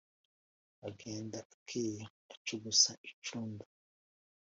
agenda 0.87 1.37
akeye 1.53 2.01
acugusa 2.33 2.91
incunda 3.09 3.65